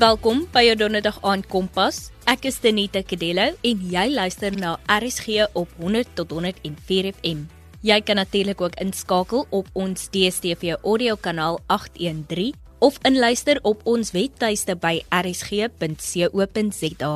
[0.00, 1.96] Welkom by jou Donderdag aand Kompas.
[2.30, 7.42] Ek is Denita Kadello en jy luister na RSG op 100 tot 104 FM.
[7.84, 14.16] Jy kan natuurlik ook inskakel op ons DStv audio kanaal 813 of inluister op ons
[14.16, 17.12] webtuiste by rsg.co.za.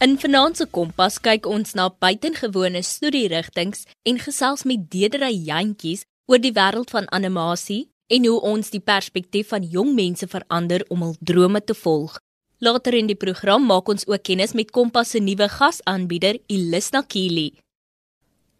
[0.00, 6.40] In Vanaand se Kompas kyk ons na buitengewone studierigtinge en gesels met Dedery Jantjies oor
[6.40, 11.16] die wêreld van animasie en hoe ons die perspektief van jong mense verander om hul
[11.20, 12.16] drome te volg.
[12.64, 17.52] Later in die program maak ons ook kennis met Kompas se nuwe gasaanbieder, Elisna Keely.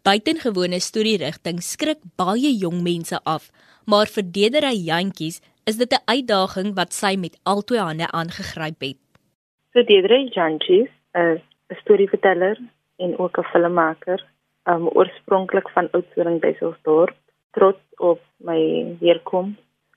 [0.07, 3.49] Buitengewone studierigting skrik baie jong mense af,
[3.85, 8.97] maar vir Dedery Jantjies is dit 'n uitdaging wat sy met albei hande aangegryp het.
[9.73, 12.57] So Dedery Jantjies is 'n storieverteller
[12.97, 14.19] en ook 'n filmmaker,
[14.65, 17.15] um oorspronklik van Oudtshoorn, Duiselsdorp
[17.57, 18.59] trots op my
[19.01, 19.55] herkom,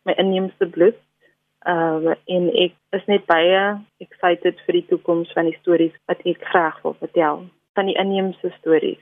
[0.08, 0.98] my inheemse bloed.
[1.66, 3.62] Ehm uh, en ek is net baie
[4.02, 7.46] excited vir die toekoms van die stories wat ek graag wil vertel,
[7.78, 9.00] van die inheemse stories.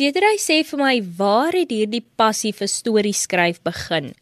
[0.00, 4.14] Dedery sê vir my, waar het hierdie passie vir storie skryf begin?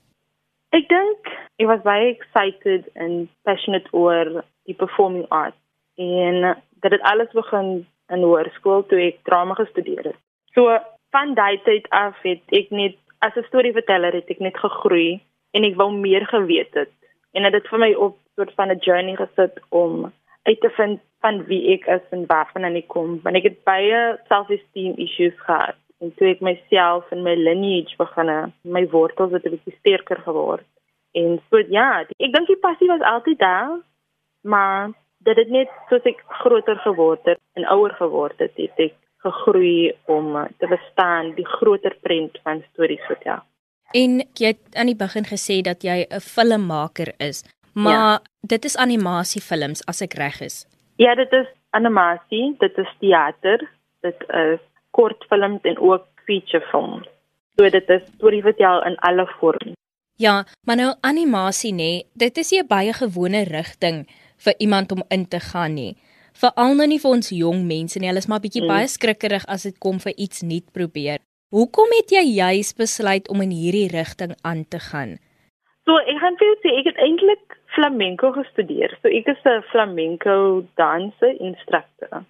[0.75, 5.59] Ek dink ek was baie excited and passionate oor die performing arts
[5.99, 10.19] en dat dit alles begin in hoërskool toe ek drama gestudeer het.
[10.55, 10.79] So
[11.15, 15.65] van daai tyd af het ek net as 'n storieverteller het ek net gegroei en
[15.65, 16.93] ek wou meer geweet het.
[17.33, 21.01] En dit het vir my op soort van 'n journey gesit om uit te vind
[21.21, 23.21] van wie ek is en waarvan ek kom.
[23.23, 25.77] Want ek het baie self-esteem issues gehad.
[26.01, 30.67] En toe ek myself en my lineage begin, my wortels het 'n bietjie sterker geword.
[31.13, 33.79] En so ja, ek dink die passie was altyd daar,
[34.43, 38.95] maar dit het net soos ek groter geword het en ouer geword het, het ek
[39.25, 43.43] gegroei om eh, te bestaan die groter prent van stories vertel.
[43.97, 47.45] En jy het aan die begin gesê dat jy 'n filmmaker is,
[47.75, 48.21] maar ja.
[48.41, 50.67] dit is animasiefilms as ek reg is.
[50.97, 53.69] Ja, dit is animasie, dit is teater,
[54.01, 54.61] dit is
[54.91, 57.07] kortfilms en ook featurefilms.
[57.57, 59.73] So dit is storie vertel in alle vorms.
[60.17, 64.07] Ja, maar nou animasie nê, dit is 'n baie gewone rigting
[64.37, 65.97] vir iemand om in te gaan nie
[66.43, 68.09] veral nou nie vir ons jong mense nie.
[68.11, 68.73] Hulle is maar bietjie mm.
[68.73, 71.23] baie skrikkerig as dit kom vir iets nuut probeer.
[71.55, 75.17] Hoekom het jy juis besluit om in hierdie rigting aan te gaan?
[75.89, 78.93] So, ek gaan vir jou sê ek het eintlik flamenco gestudeer.
[79.01, 82.25] So ek is 'n flamenco danser instrukteur.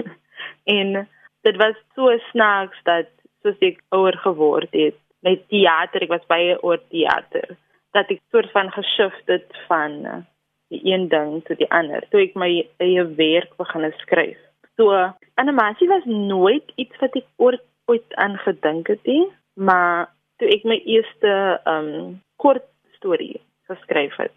[0.78, 1.08] en
[1.42, 3.08] dit was so snaaks dat
[3.42, 7.56] soos ek ouer geword het met teater, ek was baie oor teater,
[7.92, 10.26] dat ek soort van geshift het van
[10.70, 12.50] die een ding tot die ander toe ek my
[12.82, 14.38] eie werk begin skryf.
[14.78, 14.94] So
[15.40, 19.26] animasie was nooit iets wat ek ooit ooit aan gedink het nie,
[19.58, 21.32] maar toe ek my eerste
[21.66, 24.36] um kort storie geskryf het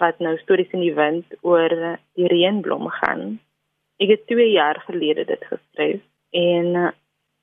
[0.00, 1.70] wat nou stories in die wind oor
[2.18, 3.36] die reënblom gaan.
[4.02, 6.00] Ek het 2 jaar gelede dit geskryf
[6.32, 6.90] en uh,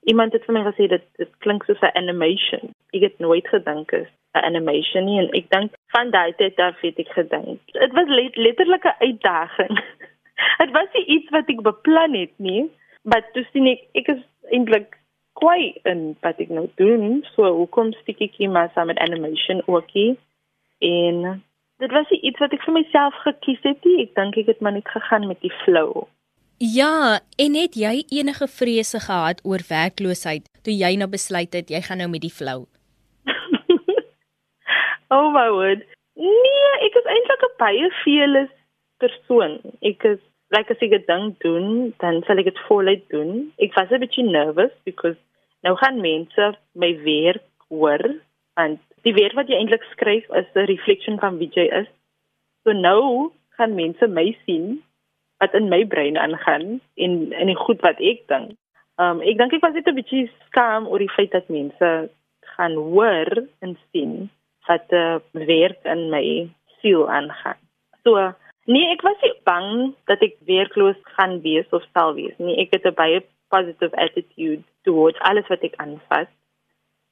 [0.09, 2.73] iemand het vir my gesê dit dit klink soos 'n animation.
[2.95, 6.79] Ek het nooit gedink is 'n animation nie en ek dink van daai tyd af
[6.81, 7.59] het ek gedink.
[7.73, 9.75] Dit was let, letterlik 'n uitdaging.
[10.61, 12.69] Dit was nie iets wat ek beplan het nie,
[13.03, 14.97] maar toe sien ek ek is eintlik
[15.39, 17.25] kwai in wat ek nou doen.
[17.35, 20.17] So hoekom stiek ek hier maar saam met animation ookie?
[20.79, 21.43] En
[21.79, 24.01] dit was nie iets wat ek vir myself gekies het nie.
[24.05, 26.07] Ek dink ek het maar net gegaan met die flow.
[26.59, 31.79] Ja, en het jy enige vrese gehad oor werkloosheid toe jy nou besluit het jy
[31.85, 32.67] gaan nou met die flow?
[35.11, 35.81] Oh my word.
[36.21, 38.51] Nee, ek is eintlik 'n baie fearless
[39.01, 39.55] persoon.
[39.81, 40.19] Ek is
[40.53, 41.69] like as ek 'n ding doen,
[42.03, 43.49] dan sal ek dit voluit doen.
[43.57, 45.17] Ek was 'n bietjie nervous because
[45.65, 48.03] nou gaan mense my werk hoor
[48.61, 51.89] en die werk wat jy eintlik skryf is 'n reflection van wie jy is.
[52.63, 54.83] So nou gaan mense my sien
[55.41, 58.53] wat in my brein aangaan en en die goed wat ek dink.
[59.01, 62.09] Um ek dink ek was net 'n bietjie skaam oor die feit dat mense
[62.53, 64.29] gaan hoor en sien
[64.69, 66.25] wat uh, werk in my
[66.79, 67.57] siel aangaan.
[68.05, 68.15] So,
[68.69, 69.69] nee, ek was nie bang
[70.11, 72.57] dat ek werkloos gaan wees of sal wees nie.
[72.61, 76.29] Ek het 'n baie positive attitude towards alles wat ek aanvat.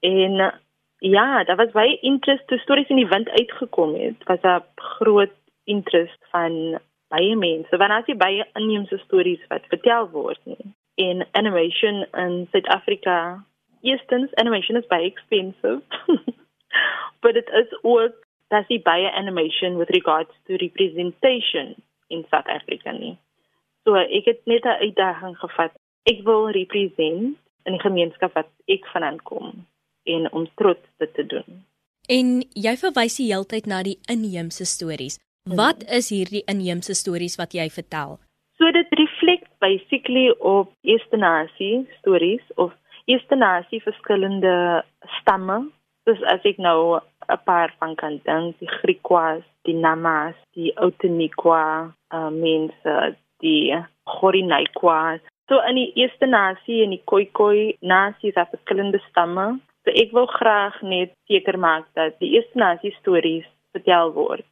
[0.00, 0.52] En uh,
[0.98, 4.22] ja, daar was baie interest toe stories in die wind uitgekom het.
[4.30, 5.34] Was 'n groot
[5.64, 6.78] interest van
[7.08, 7.76] baie mense.
[7.76, 13.44] Want as jy baie inheemse stories wat vertel word nie in animation in Suid-Afrika,
[13.80, 15.82] eerstens animation is baie expensive.
[17.22, 18.14] but it is ook
[18.48, 21.74] dat die baie animation with regards to representation
[22.08, 23.16] in South Africa nie.
[23.84, 25.72] So ek het net 'n uitdaging gevat.
[26.02, 29.66] Ek wil represent in die gemeenskap wat ek vandaan kom
[30.04, 31.64] en om trots dit te doen.
[32.08, 35.18] En jy verwys die heeltyd na die inheemse stories.
[35.44, 38.18] Wat is hierdie inheemse stories wat jy vertel?
[38.58, 42.72] So dit reflect basically op eerste nasie stories of
[43.04, 44.84] eerste nasie verskillende
[45.20, 45.70] stamme.
[46.08, 51.92] Dus as ek nou 'n paar van kan dink, die Griekwas, die Namas, die Outeniqua,
[52.14, 55.18] uh, mense, die Horinaikwa.
[55.48, 59.60] So in die eerste nasie en die Khoikhoi nasie is daar verskillende stamme.
[59.84, 63.46] So ek wil graag net seker maak dat die eerste nasie stories
[63.76, 64.44] vertel word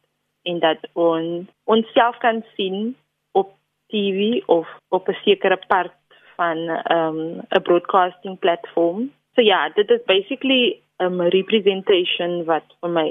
[0.45, 2.95] en dat ons onsself kan sien
[3.33, 3.53] op
[3.89, 5.97] TV of op 'n sekere part
[6.35, 9.11] van 'n um, 'n broadcasting platform.
[9.35, 13.09] So ja, dit is basically um, representation wat vir my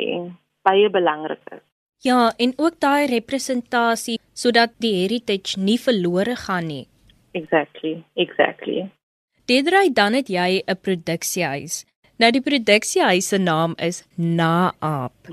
[0.66, 1.62] baie belangrik is.
[2.04, 6.86] Ja, en ook daai representasie sodat die heritage nie verlore gaan nie.
[7.32, 8.90] Exactly, exactly.
[9.46, 11.84] Dedry dan het jy 'n produksiehuis.
[12.18, 15.12] Nou die produksiehuis se naam is Naap.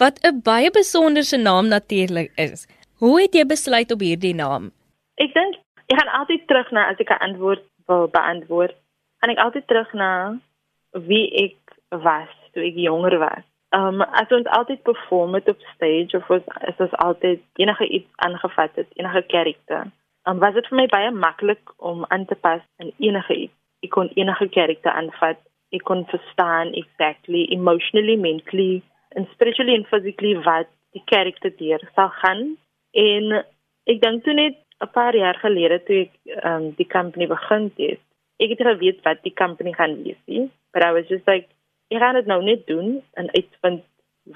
[0.00, 2.66] Wat 'n baie besonderse naam natuurlik is.
[2.98, 4.70] Hoe het jy besluit op hierdie naam?
[5.14, 5.54] Ek dink
[5.86, 8.74] ek gaan altyd terug na as ek 'n antwoord wil beantwoord.
[9.22, 10.38] En ek altyd terug na
[10.92, 11.56] wie ek
[12.04, 13.46] was toe ek jonger was.
[13.76, 18.08] Um as ons altyd perform het op stage of was as ons altyd enige iets
[18.26, 19.90] aangevat het, enige karakter.
[20.26, 23.56] Um was dit vir my baie maklik om aan te pas in enige iets.
[23.86, 25.38] Ek kon enige karakter aanvat.
[25.70, 32.10] Ek kon verstaan exactly emotionally, mentally en spiritually en physically wat die karakter deur sal
[32.22, 32.42] gaan
[32.98, 33.40] en
[33.90, 36.12] ek dink toe net 'n paar jaar gelede toe ek
[36.50, 38.00] um, die company begin het
[38.42, 41.48] ek het geweet wat die company gaan wees nie but i was just like
[41.90, 43.84] ek gaan dit nou net doen en uitvind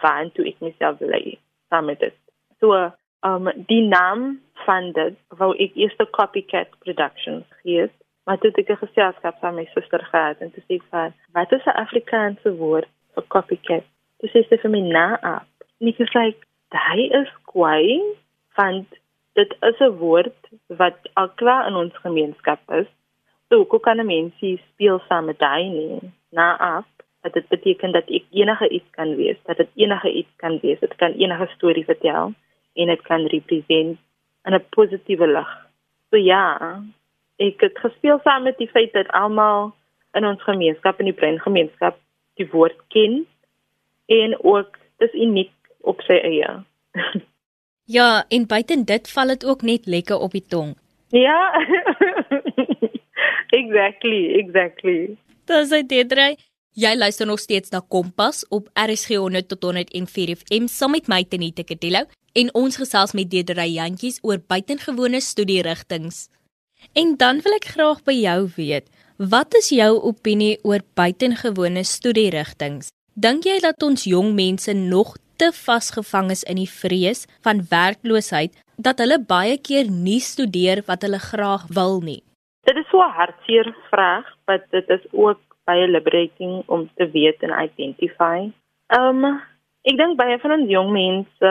[0.02, 1.38] waar toe ek myself wil lê
[1.68, 2.16] saam met dit
[2.60, 2.80] so
[3.28, 7.88] um die naam van dit wou ek eers 'n copycat productions gee
[8.26, 11.12] maar toe ek 'n geselskap saam met my suster gehad en toe sê ek vir
[11.38, 13.90] wat is 'n Afrikaanse woord vir copycat
[14.24, 15.48] Toe sê sy vir my na op.
[15.84, 18.00] Nik is like, "Daai is kwai."
[18.56, 18.86] Want
[19.36, 20.38] dit is 'n woord
[20.80, 22.86] wat al klaar in ons gemeenskap is.
[23.48, 24.32] So hoe kan 'n mens
[24.72, 26.00] speel saam met daai nie?
[26.34, 26.90] Na op.
[27.32, 30.80] Dit beteken dat ek enige iets kan wees, dat dit enige iets kan wees.
[30.80, 32.34] Dit kan enige storie vertel
[32.74, 33.98] en dit kan represent
[34.44, 35.50] in 'n positiewe lig.
[36.10, 36.82] So ja,
[37.36, 39.72] ek het gespeel saam met die feit dat almal
[40.12, 41.98] in ons gemeenskap en die brein gemeenskap
[42.34, 43.26] die woord ken
[44.06, 46.62] en ook dis uniek op sy eie.
[47.96, 50.74] ja, en buiten dit val dit ook net lekker op die tong.
[51.08, 51.66] Ja.
[53.60, 55.16] exactly, exactly.
[55.44, 56.40] Dis dit reg.
[56.74, 61.20] Jy luister nog steeds na Kompas op RSG 100 tot 104 FM saam met my
[61.28, 66.32] Tenita Kadello en ons gesels met Dedrey Jantjies oor buitengewone studierigtinge.
[66.96, 68.88] En dan wil ek graag by jou weet,
[69.20, 72.88] wat is jou opinie oor buitengewone studierigtinge?
[73.14, 78.56] Dink jy dat ons jong mense nog te vasgevang is in die vrees van werkloosheid
[78.80, 82.23] dat hulle baie keer nie studeer wat hulle graag wil nie?
[82.64, 87.42] Dit is so 'n hartseer vraag, maar dit is ook baie liberating om te weet
[87.42, 88.50] en identify.
[88.86, 89.40] Ehm um,
[89.82, 91.50] ek dink baie van ons jong mense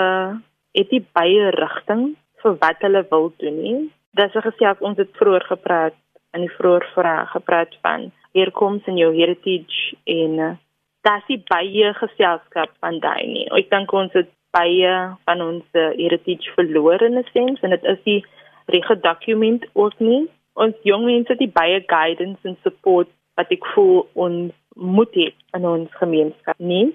[0.74, 3.92] het nie baie rigting vir wat hulle wil doen nie.
[4.18, 5.98] Dis gesê ons het vroeër gepraat
[6.34, 10.58] in die vroeër vraag gepraat van herkoms en jou heritage en
[11.06, 13.48] daar's nie baie geselskap van daai nie.
[13.54, 14.94] Ek dink ons het baie
[15.26, 18.22] van ons heritage verloor in 'n sin en dit is die
[18.66, 20.30] rege dokument ook nie.
[20.54, 25.32] Ons jong mense het die baie guidance en support wat ek voel ons moet hê
[25.58, 26.94] in ons gemeenskap nie.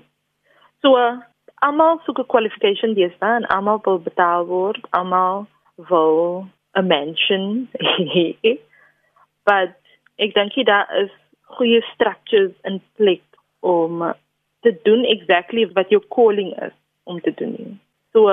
[0.82, 0.94] So
[1.66, 5.46] almal soek 'n qualification dis dan almal wil betaal word, almal
[5.90, 6.46] wil
[6.76, 7.68] 'n mansion.
[9.48, 9.74] But
[10.18, 11.10] ek dink jy daar is
[11.58, 13.22] goeie structures in plek
[13.60, 14.14] om
[14.60, 16.74] te doen exactly wat jou calling is
[17.04, 17.80] om te doen.
[18.12, 18.28] So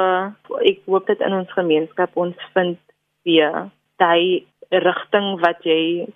[0.61, 2.77] ek hoop dat in ons gemeenskap ons vind
[3.23, 3.69] weer
[4.01, 6.07] daai rigting wat jy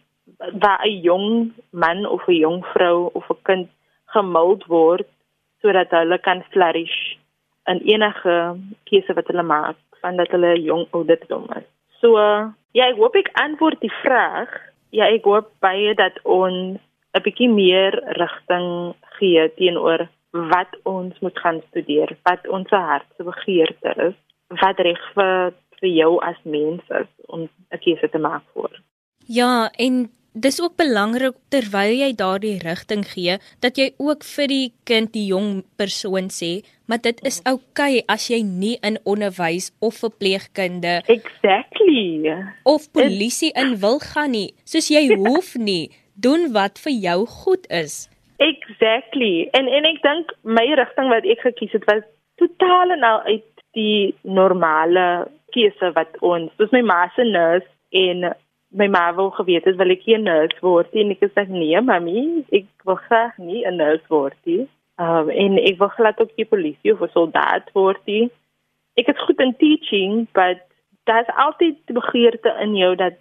[0.63, 3.67] waar 'n jong man of 'n jong vrou of 'n kind
[4.05, 5.07] gemould word
[5.61, 7.17] sodat hulle kan flourish
[7.65, 8.35] in enige
[8.83, 11.67] keuse wat hulle maak van dat hulle jong ouderdom is.
[11.99, 12.17] So
[12.71, 14.49] ja, ek hoop ek antwoord die vraag.
[14.89, 16.79] Ja, ek hoop baie dat ons
[17.13, 23.93] 'n bietjie meer rigting gee teenoor wat ons moet gaan studeer, wat ons hartse begeerte
[24.09, 24.17] is,
[24.61, 28.81] wat reg vir vir jou as mens is om 'n keuse te maak vir.
[29.27, 34.67] Ja, en dis ook belangrik terwyl jy daardie rigting gee dat jy ook vir die
[34.85, 39.71] kind, die jong persoon sê, maar dit is oukei okay as jy nie in onderwys
[39.79, 42.29] of verpleegkunde Exactly.
[42.63, 47.67] of polisie in wil gaan nie, soos jy hoef nie doen wat vir jou goed
[47.69, 48.09] is.
[48.39, 49.49] Exactly.
[49.51, 52.05] En en ek dink my rigting wat ek gekies het was
[52.39, 53.45] totaal en al uit
[53.77, 58.31] die normale keuse wat ons, soos my ma se nurse en
[58.69, 61.47] my ma wou geweet het wil ek nie 'n nurse word nie en ek sê
[61.49, 64.67] nee mami, ek wil graag nie 'n nurse word nie.
[64.99, 68.29] Um, en ek wil glad ook nie polisie of soldaat word nie.
[68.97, 70.59] Ek is goed in teaching, but
[71.05, 73.15] daar's altyd die begeerte in jou dat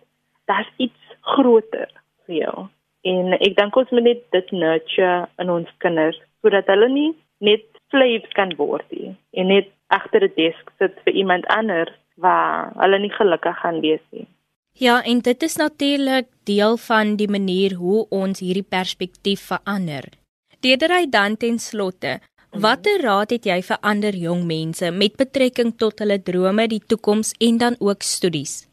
[0.47, 1.89] daar's iets groter
[2.27, 2.69] vir jou.
[3.05, 7.65] En ek dink ons moet net dit nurture in ons kinders sodat hulle nie net
[7.91, 12.99] slaves kan word nie en net agter 'n desk sit vir iemand anders waar hulle
[12.99, 14.27] nie gelukkig gaan wees nie.
[14.79, 20.07] Ja, en dit is natuurlik deel van die manier hoe ons hierdie perspektief verander.
[20.63, 22.19] Dedery dan ten slotte,
[22.51, 27.35] watter raad het jy vir ander jong mense met betrekking tot hulle drome, die toekoms
[27.43, 28.69] en dan ook studies?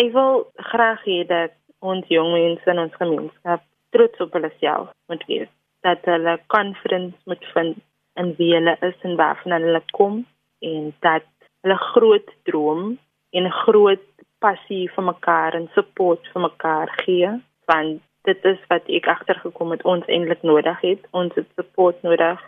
[0.00, 1.52] Ek wil graag hê dat
[1.84, 5.50] ons jong mense in ons gemeenskap trots op hulle self moet wees,
[5.84, 7.76] dat hulle confidence moet vind
[8.20, 10.22] in wie hulle is en waarvan hulle kom
[10.64, 11.28] en dat
[11.62, 12.98] hulle groot droom
[13.32, 14.06] en 'n groot
[14.44, 17.28] passie vir mekaar en support vir mekaar gee
[17.70, 21.02] want dit is wat ek agtergekom het ons eintlik nodig het.
[21.10, 22.40] Ons het support nodig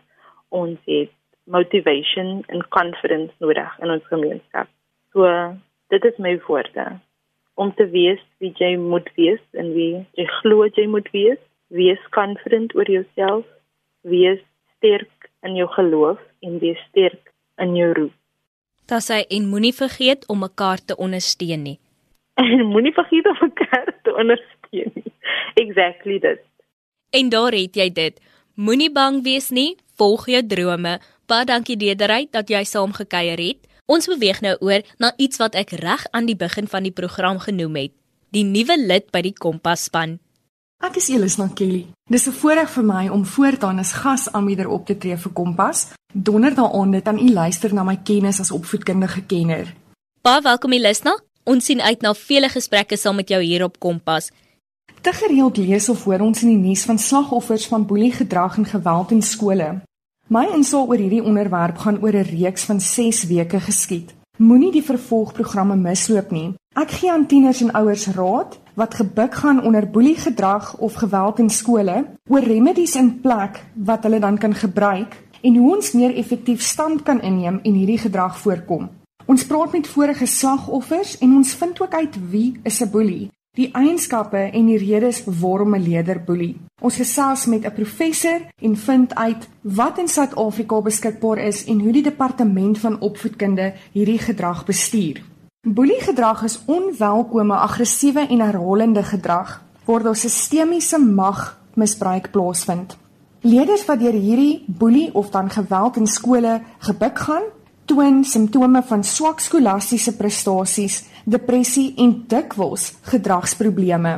[0.48, 1.12] ons het
[1.44, 4.68] motivation en confidence nodig in ons gemeenskap.
[5.12, 5.26] So
[5.94, 6.86] dit is my woorde.
[7.54, 11.42] Om te wees wie jy moet wees en wie jy glo jy moet wees
[11.74, 13.46] wees confident oor jouself
[14.02, 14.42] wees
[14.76, 18.23] sterk in jou geloof en wees sterk in jou roep
[18.90, 21.78] Dat sy en moenie vergeet om mekaar te ondersteun nie.
[22.34, 25.12] En moenie vergeet om mekaar te ondersteun nie.
[25.54, 26.40] Exactly dit.
[27.10, 28.20] En daar het jy dit.
[28.54, 30.98] Moenie bang wees nie, volg jou drome.
[31.30, 33.62] Baie dankie Dedery dat jy saam gekuier het.
[33.86, 37.38] Ons beweeg nou oor na iets wat ek reg aan die begin van die program
[37.38, 37.94] genoem het.
[38.32, 40.18] Die nuwe lid by die Kompas span.
[40.84, 41.86] Ek is Elisna Kelly.
[42.12, 45.86] Dis 'n voorreg vir my om voortaan as gasaanbieder op te tree vir Kompas.
[46.12, 49.74] Donderdag aand dit aan u luister na my kennis as opvoedkundige kenner.
[50.22, 51.18] Baie welkom Elisna.
[51.44, 54.30] Ons sien uit na vele gesprekke saam met jou hier op Kompas.
[55.00, 59.10] Te gereeld lees of hoor ons in die nuus van slagoffers van boeliegedrag en geweld
[59.10, 59.80] in skole.
[60.26, 64.14] My insaag oor hierdie onderwerp gaan oor 'n reeks van 6 weke geskied.
[64.36, 66.54] Moenie die vervolgprogramme misloop nie.
[66.74, 71.50] Ek gee aan tieners en ouers raad wat gebuk gaan onder boeliegedrag of geweld in
[71.50, 76.62] skole oor remedies in plek wat hulle dan kan gebruik en hoe ons meer effektief
[76.62, 78.88] stand kan inneem en hierdie gedrag voorkom.
[79.26, 83.70] Ons praat met vorige slagoffers en ons vind ook uit wie is 'n boelie, die
[83.72, 86.56] eienskappe en die redes waarom 'n leier boelie.
[86.80, 91.92] Ons gesels met 'n professor en vind uit wat in Suid-Afrika beskikbaar is en hoe
[91.92, 95.22] die departement van opvoedkunde hierdie gedrag bestuur.
[95.64, 102.98] Boeliegedrag is onwelkome, aggressiewe en herhalende gedrag waar daar sistemiese mag misbruik plaasvind.
[103.40, 107.48] Leerders wat deur hierdie boelie of dan geweld in skole gebuk gaan,
[107.84, 114.14] toon simptome van swak skolastiese prestasies, depressie en dikwels gedragsprobleme.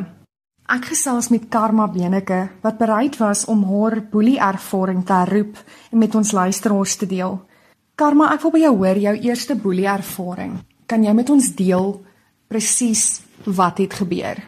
[0.67, 5.63] Ek gesels met Karma Beneke wat bereid was om haar boelie-ervaring te herroep
[5.93, 7.39] en met ons luisteraars te deel.
[7.95, 10.59] Karma, ek wil by jou hoor jou eerste boelie-ervaring.
[10.87, 12.05] Kan jy met ons deel
[12.49, 14.39] presies wat het gebeur?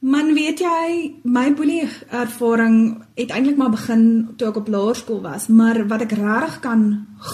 [0.00, 4.04] Man, weet jy, my boelie ervaring het eintlik maar begin
[4.40, 6.84] toe ek op laerskool was, maar wat ek regtig kan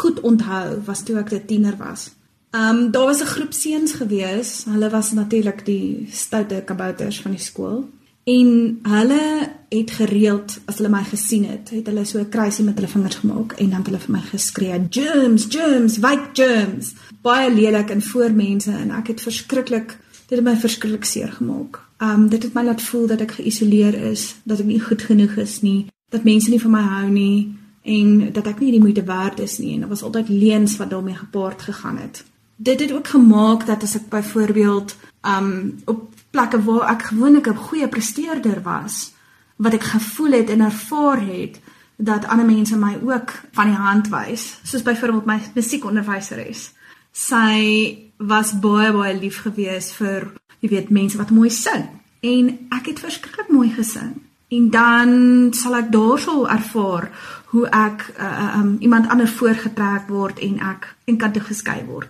[0.01, 2.11] goed onthou was toe ek 'n tiener was.
[2.51, 4.65] Um, daar was 'n groep seuns gewees.
[4.65, 7.89] Hulle was natuurlik die stoute kabouters van die skool.
[8.27, 12.75] En hulle het gereeld as hulle my gesien het, het hulle so 'n kruisie met
[12.75, 17.55] hulle vingers gemaak en dan het hulle vir my geskree: "Germs, germs, white germs." Baie
[17.55, 21.81] lelik in voor mense en ek het verskriklik dit het my verskriklik seer gemaak.
[21.99, 25.37] Um dit het my laat voel dat ek geïsoleer is, dat ek nie goed genoeg
[25.37, 29.05] is nie, dat mense nie van my hou nie en dat ek nie die moeite
[29.05, 32.25] werd is nie en dit was altyd leuns wat daarmee gepaard gegaan het.
[32.57, 37.65] Dit het ook gemaak dat as ek byvoorbeeld um op plekke waar ek gewoonlik 'n
[37.69, 39.13] goeie presteerder was,
[39.57, 41.61] wat ek gevoel het en ervaar het
[41.97, 46.73] dat ander mense my ook van die hand wys, soos byvoorbeeld my musiekonderwyseres.
[47.13, 51.85] Sy was baie baie lief gewees vir jy weet mense wat mooi sing.
[52.21, 54.15] En ek het verskriklik mooi gesing.
[54.49, 55.11] En dan
[55.53, 57.11] sal ek daarso ervaar
[57.47, 62.09] hoe ek uh, um, iemand anders voorgetrek word en ek en kan te geskei word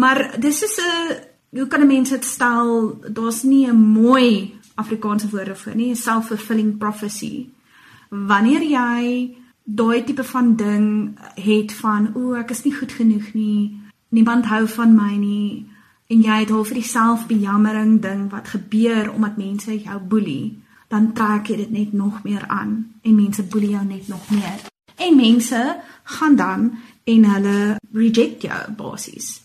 [0.00, 5.30] maar dis is 'n hoe kan 'n mens dit stel daar's nie 'n mooi Afrikaanse
[5.30, 7.48] woord vir nie 'n self-fulfilling prophecy
[8.08, 13.80] wanneer jy daai tipe van ding het van o ek is nie goed genoeg nie
[14.08, 15.66] niemand hou van my nie
[16.06, 20.58] en jy het al vir dieself bejammering ding wat gebeur omdat mense jou boelie,
[20.92, 24.60] dan trek jy dit net nog meer aan en mense boelie jou net nog meer.
[24.96, 25.62] En mense
[26.04, 26.70] gaan dan
[27.04, 29.43] en hulle reject jou basies.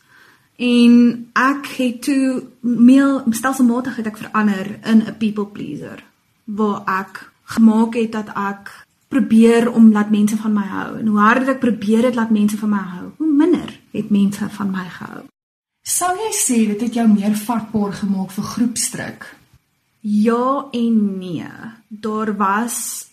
[0.60, 0.94] En
[1.39, 6.04] ek het toe meer stelselmatig het ek verander in 'n people pleaser
[6.44, 11.00] waar ek gemaak het dat ek probeer om laat mense van my hou.
[11.00, 14.50] En hoe harder ek probeer het laat mense van my hou, hoe minder het mense
[14.50, 15.24] van my gehou.
[15.82, 19.36] Sou jy sê dit het jou meer vatbaar gemaak vir groepsdruk?
[20.00, 21.48] Ja en nee.
[21.88, 23.08] Daar was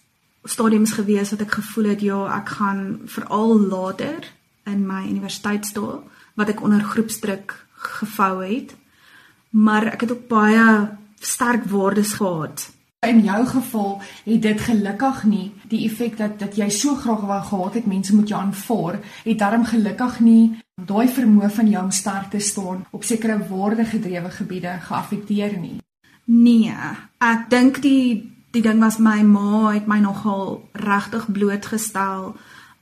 [0.45, 4.36] stadiums gewees wat ek gevoel het ja, ek gaan veral later
[4.67, 6.01] in my universiteitsdae
[6.37, 7.55] wat ek onder groepsdruk
[7.99, 8.77] gevou het.
[9.51, 10.89] Maar ek het ook baie
[11.21, 12.67] sterk waardes gehad
[13.07, 17.43] In jou geval het dit gelukkig nie die effek dat dat jy so graag wou
[17.43, 21.91] gehad het mense moet jou aanvaar, het daarom gelukkig nie daai vermoë van jou om
[21.91, 25.79] sterk te staan op sekere waardegedrewe gebiede geaffekteer nie.
[26.25, 26.75] Nee,
[27.19, 32.35] ek dink die die ding was my ma het my nogal regtig blootgestel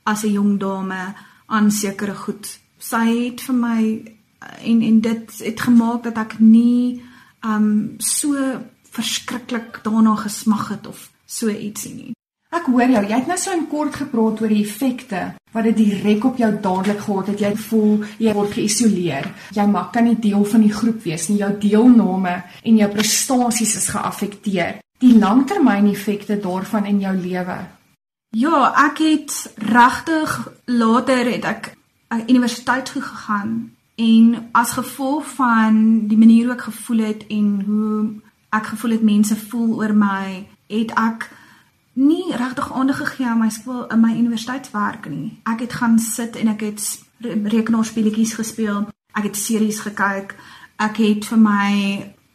[0.03, 1.13] as 'n jong dame
[1.45, 2.49] aan sekere goed.
[2.79, 3.81] Sy het vir my
[4.61, 7.01] en en dit het gemaak dat ek nie
[7.45, 8.35] um so
[8.95, 12.11] verskriklik daarna gesmag het of so ietsie nie.
[12.55, 15.23] Ek hoor jou, jy het nou so in kort gepraat oor die effekte
[15.55, 17.41] wat dit direk op jou dadelik gehad het.
[17.41, 19.29] Jy voel jy word geïsoleer.
[19.55, 21.39] Jy mag kan nie deel van die groep wees nie.
[21.41, 24.79] Jou deelname en jou prestasies is geaffekteer.
[25.03, 27.57] Die langtermyneffekte daarvan in jou lewe.
[28.35, 31.67] Ja, ek het regtig later het ek
[32.07, 35.77] aan universiteit toe gegaan en as gevolg van
[36.07, 38.11] die manier hoe ek gevoel het en hoe
[38.49, 41.29] ek gevoel het mense voel oor my, het ek
[41.93, 45.39] nie regtig aandag gegee aan my skool in my universiteitswerk nie.
[45.47, 46.91] Ek het gaan sit en ek het
[47.23, 48.83] rekenaarspeletjies gespeel.
[49.15, 50.35] Ek het series gekyk.
[50.75, 51.71] Ek het vir my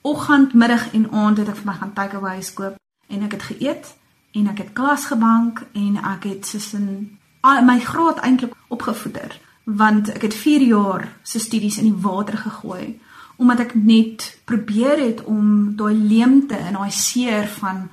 [0.00, 2.80] oggend, middag en aand het ek vir my gaan takeaways koop
[3.12, 3.97] en ek het geëet
[4.32, 10.23] en ek het klas gebank en ek het tussen my graad eintlik opgevoeder want ek
[10.23, 12.99] het 4 jaar se studies in die water gegooi
[13.40, 17.88] omdat ek net probeer het om daai leemte en daai seer van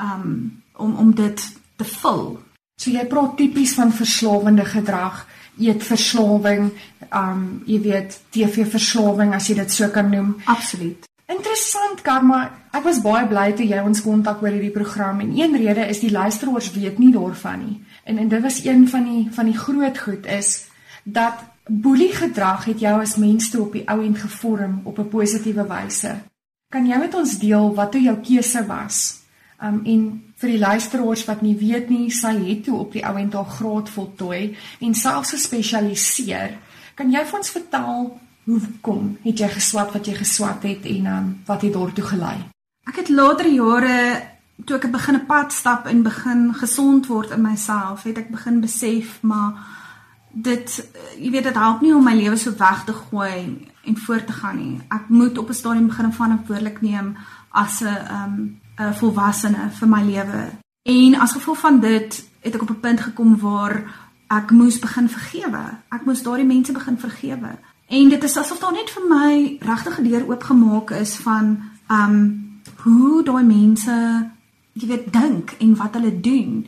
[0.00, 1.40] um om om dit
[1.76, 2.40] te vul.
[2.80, 5.26] So jy praat tipies van verslawende gedrag,
[5.60, 6.70] eetverslawing,
[7.12, 10.36] um jy weet TV verslawing as jy dit so kan noem.
[10.44, 11.09] Absoluut.
[11.30, 12.40] Interessant Karma,
[12.74, 16.00] ek was baie bly toe jy ons kontak oor hierdie program en een rede is
[16.02, 17.76] die luisteraars weet nie daarvan nie.
[18.04, 20.66] En en dit was een van die van die groot goed is
[21.04, 25.08] dat Boelie gedrag het jou as mens toe op die ou end gevorm op 'n
[25.08, 26.16] positiewe wyse.
[26.68, 29.22] Kan jy met ons deel wat toe jou keuse was?
[29.62, 33.16] Um en vir die luisteraars wat nie weet nie, sy het toe op die ou
[33.18, 36.58] end haar graad voltooi en selfs gespesialiseer.
[36.94, 41.06] Kan jy vir ons vertel hoe kom het jy geswat wat jy geswat het en
[41.06, 42.36] um wat het daartoe gelei?
[42.88, 44.22] Ek het later jare
[44.64, 48.60] toe ek begin 'n pad stap en begin gesond word in myself, het ek begin
[48.60, 49.52] besef maar
[50.32, 54.26] dit jy weet dit help nie om my lewe so weg te gooi en voort
[54.26, 54.80] te gaan nie.
[54.88, 57.16] Ek moet op 'n stadium begin verantwoordelik neem
[57.50, 60.50] as 'n um 'n volwassene vir my lewe.
[60.82, 63.84] En as gevolg van dit het ek op 'n punt gekom waar
[64.28, 65.64] ek moes begin vergewe.
[65.88, 67.58] Ek moes daardie mense begin vergewe.
[67.90, 69.30] En dit is asof daar net vir my
[69.66, 71.46] regtig 'n deur oopgemaak is van
[71.90, 72.16] um
[72.84, 73.94] hoe daai mense
[74.72, 76.66] jy weet dink en wat hulle doen.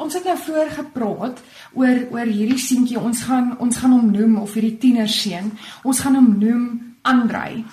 [0.00, 2.98] Ons het nou vroeër gepraat oor oor hierdie seentjie.
[2.98, 5.52] Ons gaan ons gaan hom noem of hierdie tienerseun.
[5.82, 6.64] Ons gaan hom noem
[7.02, 7.64] Andrei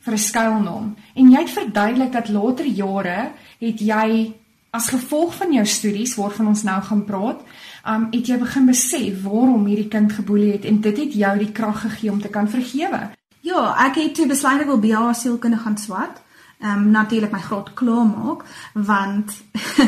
[0.00, 0.96] vir 'n skuilnaam.
[1.14, 4.34] En jy het verduidelik dat later jare het jy
[4.70, 7.42] as gevolg van jou studies waarvan ons nou gaan praat,
[7.88, 11.52] um het jy begin besef waarom hierdie kind geboelie het en dit het jou die
[11.52, 13.10] krag gegee om te kan vergewe.
[13.40, 16.22] Ja, ek het toe besluit ek wil BA sielkunde gaan swat
[16.58, 19.32] ehm um, natuurlik my graad klaar maak want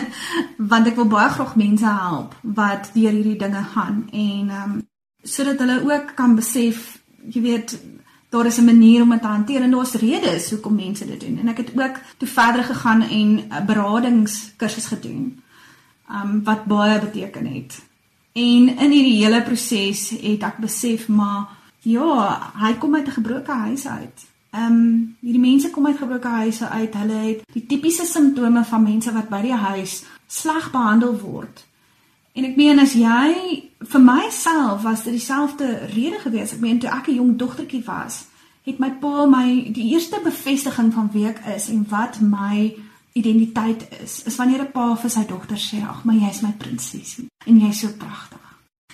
[0.72, 4.76] want ek wil baie graag mense help wat deur hierdie dinge gaan en ehm um,
[5.22, 7.00] sodat hulle ook kan besef
[7.34, 7.74] jy weet
[8.30, 11.38] daar is 'n manier om dit te hanteer en daar's redes hoekom mense dit doen
[11.38, 15.42] en ek het ook toe verder gegaan en 'n beradingskursus gedoen
[16.10, 17.82] um, wat baie beteken het
[18.32, 23.52] en in hierdie hele proses het ek besef maar ja hy kom uit 'n gebroke
[23.52, 26.94] huis uit um, hierdie mense kom uit gebroke huise uit.
[26.94, 31.64] Hulle het die tipiese simptome van mense wat by die huis sleg behandel word.
[32.32, 33.30] En ek meen as jy
[33.92, 36.52] vir myself was dit dieselfde rede gewees.
[36.52, 38.26] Ek meen toe ek 'n jong dogtertjie was,
[38.62, 42.74] het my pa my die eerste bevestiging van wie ek is en wat my
[43.12, 44.22] identiteit is.
[44.24, 47.80] Is wanneer 'n pa vir sy dogter sê: "Ag, maar jy's my prinses en jy's
[47.80, 48.38] so pragtig."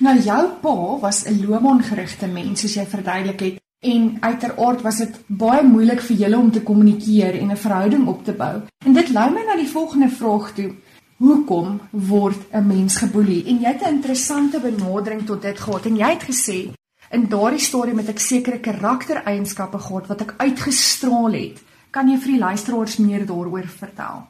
[0.01, 3.61] Nou jou pa was 'n loopbaangerigte mens soos jy verduidelik het.
[3.85, 8.25] En uiteraard was dit baie moeilik vir julle om te kommunikeer en 'n verhouding op
[8.25, 8.63] te bou.
[8.85, 10.75] En dit lei my na die volgende vraag toe.
[11.17, 13.45] Hoekom word 'n mens geboelie?
[13.45, 16.73] En jy het 'n interessante benadering tot dit gehad en jy het gesê
[17.11, 21.63] in daardie stadium het ek sekere karaktereienskappe gehad wat ek uitgestraal het.
[21.91, 24.27] Kan jy vir die luisteraars meer daaroor vertel?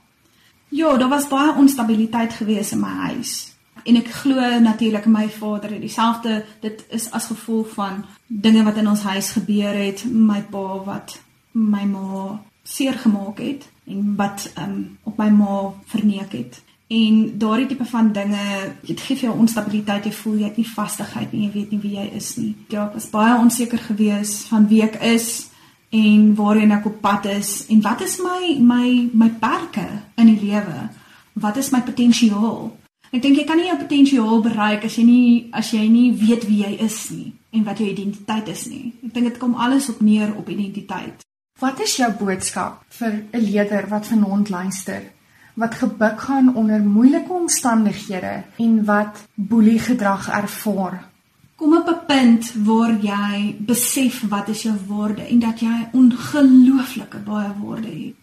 [0.68, 3.55] Ja, daar was baie onstabiliteit gewees in my huis.
[3.85, 8.77] En ek glo natuurlik my vader het dieselfde dit is as gevolg van dinge wat
[8.77, 11.18] in ons huis gebeur het, my pa wat
[11.53, 16.62] my ma seer gemaak het en wat um, op my ma verneek het.
[16.87, 20.68] En daardie tipe van dinge, dit gee vir jou onstabiliteit, jy voel jy het nie
[20.70, 22.53] vastigheid nie, jy weet nie wie jy is nie.
[22.70, 25.49] Ja, ek was baie onseker gewees van wie ek is
[25.90, 30.51] en waarheen ek op pad is en wat is my my my perke in die
[30.51, 30.87] lewe?
[31.35, 32.70] Wat is my potensiaal?
[33.11, 36.46] Ek dink jy kan nie jou potensiaal bereik as jy nie as jy nie weet
[36.46, 38.92] wie jy is nie en wat jou identiteit is nie.
[39.03, 41.27] Ek dink dit kom alles op neer op identiteit.
[41.59, 45.15] Wat is jou boodskap vir 'n leier wat vanaand luister?
[45.57, 51.09] Wat gebuk gaan onder moeilike omstandighede en wat boelie gedrag ervaar.
[51.57, 57.19] Kom op 'n punt waar jy besef wat is jou waarde en dat jy ongelooflike
[57.19, 58.23] baie waarde het.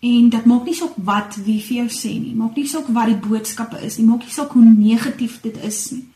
[0.00, 3.06] En dit maak nie saak wat wie vir jou sê nie, maak nie saak wat
[3.06, 6.08] die boodskappe is nie, maak nie saak hoe negatief dit is nie.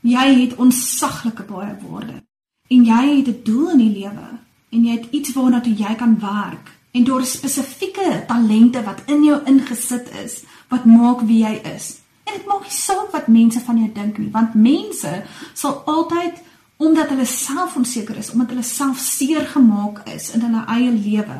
[0.00, 2.22] Jy het onsaglike baie waarde.
[2.68, 4.28] En jy het 'n doel in die lewe
[4.70, 9.24] en jy het iets waarna toe jy kan werk en is spesifieke talente wat in
[9.24, 12.00] jou ingesit is wat maak wie jy is.
[12.24, 15.12] En dit maak nie saak wat mense van jou dink nie, want mense
[15.54, 16.40] sal altyd
[16.82, 21.38] omdat hulle self onseker is, omdat hulle self seer gemaak is in hulle eie lewe.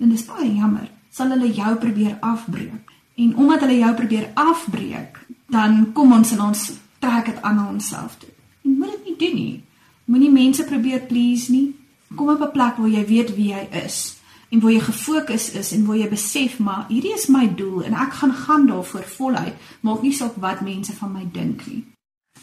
[0.00, 2.90] En dis baie jammer, sal hulle jou probeer afbreek.
[3.16, 5.20] En omdat hulle jou probeer afbreek,
[5.54, 6.64] dan kom ons en ons
[6.98, 8.32] trek dit aan onsself toe.
[8.64, 9.62] Jy moet dit nie doen nie.
[10.10, 11.72] Moenie mense probeer please nie.
[12.16, 14.13] Kom op 'n plek waar jy weet wie jy is
[14.54, 17.96] en waar jy gefokus is en waar jy besef maar hierdie is my doel en
[18.06, 21.82] ek gaan gaan daarvoor voluit maak nie saak wat mense van my dink nie.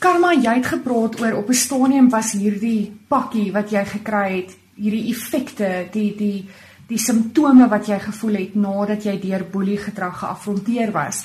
[0.02, 4.52] Karma, jy het gepraat oor op 'n stadium was hierdie pakkie wat jy gekry het,
[4.76, 6.48] hierdie effekte, die die
[6.88, 11.24] die simptome wat jy gevoel het nadat jy deur boelie gedrag geafronteer was.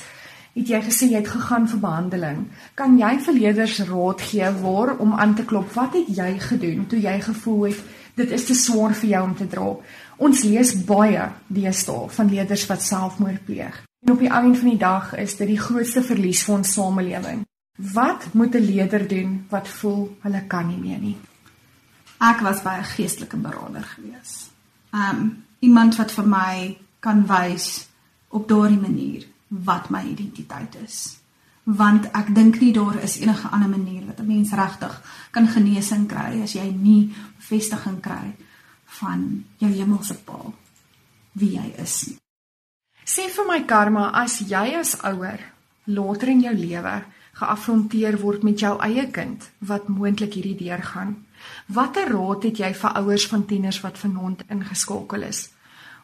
[0.55, 2.47] Het jy gesê jy het gegaan vir behandeling?
[2.75, 5.73] Kan jy vir leerders raad gee waar om aan te klop?
[5.73, 7.83] Wat het jy gedoen toe jy gevoel het
[8.15, 9.75] dit is te swaar vir jou om te dra?
[10.17, 13.75] Ons lees baie deesdae van leerders wat selfmoord pleeg.
[14.05, 17.43] En op die einde van die dag is dit die grootste verlies vir ons samelewing.
[17.93, 21.17] Wat moet 'n leier doen wat voel hulle kan nie meer nie?
[22.19, 24.49] Ek was by 'n geestelike beraader gewees.
[24.91, 27.87] Um iemand wat vir my kan wys
[28.29, 31.17] op daardie manier wat my identiteit is.
[31.63, 35.01] Want ek dink nie daar is enige ander manier wat 'n mens regtig
[35.31, 38.46] kan genesing kry as jy nie bevestiging kry nie
[38.99, 40.39] van jou hemelse Pa
[41.37, 41.97] wie jy is.
[43.07, 45.39] Sê vir my Karma, as jy as ouer
[45.87, 46.95] later in jou lewe
[47.37, 51.13] geafronteer word met jou eie kind wat moontlik hierdie deurgaan,
[51.69, 55.47] watter raad het jy vir ouers van tieners wat vanaand ingeskakel is?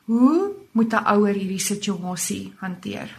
[0.05, 3.09] Hoe moet 'n ouer hierdie situasie hanteer?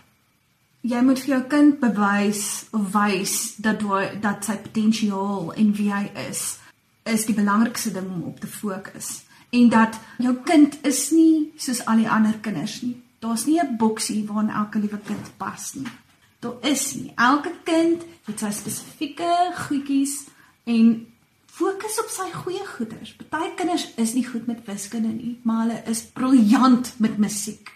[0.83, 3.81] Jy moet vir jou kind bewys of wys dat
[4.21, 6.59] dat sy potensiaal en wie hy is
[7.05, 9.24] is die belangrikste ding om op te fokus
[9.55, 12.97] en dat jou kind is nie soos al die ander kinders nie.
[13.23, 15.93] Daar's nie 'n boksie waarin elke liewe kind pas nie.
[16.39, 17.13] Daar is nie.
[17.17, 20.25] Elke kind het sy spesifieke goedjies
[20.65, 21.07] en
[21.47, 23.17] fokus op sy goeie goeders.
[23.29, 27.73] Party kinders is nie goed met wiskunde nie, maar hulle is briljant met musiek.